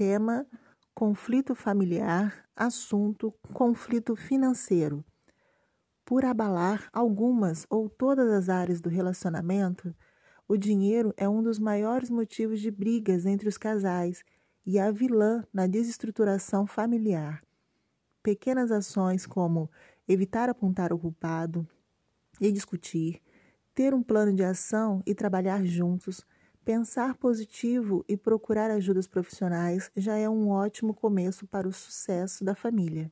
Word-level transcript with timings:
Tema: 0.00 0.46
conflito 0.94 1.54
familiar. 1.54 2.48
Assunto: 2.56 3.34
conflito 3.52 4.16
financeiro. 4.16 5.04
Por 6.06 6.24
abalar 6.24 6.88
algumas 6.90 7.66
ou 7.68 7.90
todas 7.90 8.32
as 8.32 8.48
áreas 8.48 8.80
do 8.80 8.88
relacionamento, 8.88 9.94
o 10.48 10.56
dinheiro 10.56 11.12
é 11.18 11.28
um 11.28 11.42
dos 11.42 11.58
maiores 11.58 12.08
motivos 12.08 12.62
de 12.62 12.70
brigas 12.70 13.26
entre 13.26 13.46
os 13.46 13.58
casais 13.58 14.24
e 14.64 14.78
a 14.78 14.90
vilã 14.90 15.44
na 15.52 15.66
desestruturação 15.66 16.66
familiar. 16.66 17.44
Pequenas 18.22 18.72
ações 18.72 19.26
como 19.26 19.70
evitar 20.08 20.48
apontar 20.48 20.94
o 20.94 20.98
culpado 20.98 21.68
e 22.40 22.50
discutir, 22.50 23.20
ter 23.74 23.92
um 23.92 24.02
plano 24.02 24.32
de 24.32 24.44
ação 24.44 25.02
e 25.04 25.14
trabalhar 25.14 25.62
juntos, 25.62 26.24
pensar 26.64 27.14
positivo 27.14 28.04
e 28.08 28.16
procurar 28.16 28.70
ajudas 28.70 29.06
profissionais 29.06 29.90
já 29.96 30.16
é 30.16 30.28
um 30.28 30.50
ótimo 30.50 30.94
começo 30.94 31.46
para 31.46 31.68
o 31.68 31.72
sucesso 31.72 32.44
da 32.44 32.54
família. 32.54 33.10